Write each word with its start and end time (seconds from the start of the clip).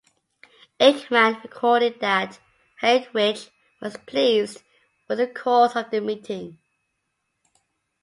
Eichmann 0.79 1.39
recorded 1.43 1.99
that 1.99 2.39
Heydrich 2.81 3.51
was 3.79 3.97
pleased 3.97 4.63
with 5.07 5.19
the 5.19 5.27
course 5.27 5.75
of 5.75 5.91
the 5.91 6.01
meeting. 6.01 6.57